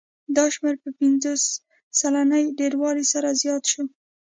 دا 0.35 0.45
شمېر 0.53 0.75
په 0.83 0.89
پنځوس 0.99 1.43
سلنې 1.99 2.43
ډېروالي 2.57 3.05
سره 3.13 3.29
زیات 3.41 3.63
شو 3.71 3.83